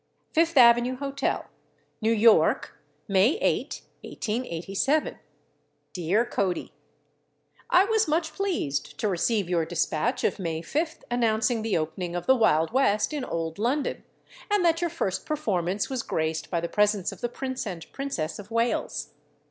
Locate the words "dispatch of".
9.63-10.39